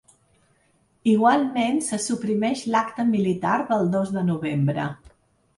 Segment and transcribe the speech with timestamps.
[1.11, 4.89] Igualment, se suprimeix l’acte militar del dos de novembre.